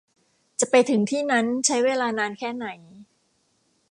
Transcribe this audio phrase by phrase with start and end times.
[0.59, 2.67] จะไปถึงที่นั้นใช้เวลานานแค่ไหน